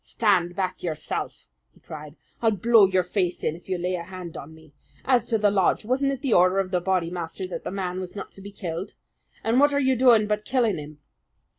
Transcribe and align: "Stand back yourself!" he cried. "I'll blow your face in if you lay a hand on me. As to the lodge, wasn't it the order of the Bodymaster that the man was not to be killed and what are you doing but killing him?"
"Stand 0.03 0.55
back 0.55 0.81
yourself!" 0.81 1.45
he 1.75 1.79
cried. 1.79 2.15
"I'll 2.41 2.49
blow 2.49 2.87
your 2.87 3.03
face 3.03 3.43
in 3.43 3.55
if 3.55 3.69
you 3.69 3.77
lay 3.77 3.93
a 3.93 4.01
hand 4.01 4.35
on 4.35 4.51
me. 4.55 4.73
As 5.05 5.25
to 5.25 5.37
the 5.37 5.51
lodge, 5.51 5.85
wasn't 5.85 6.11
it 6.11 6.21
the 6.23 6.33
order 6.33 6.57
of 6.57 6.71
the 6.71 6.81
Bodymaster 6.81 7.45
that 7.49 7.63
the 7.63 7.69
man 7.69 7.99
was 7.99 8.15
not 8.15 8.31
to 8.31 8.41
be 8.41 8.51
killed 8.51 8.95
and 9.43 9.59
what 9.59 9.75
are 9.75 9.79
you 9.79 9.95
doing 9.95 10.25
but 10.25 10.43
killing 10.43 10.79
him?" 10.79 10.97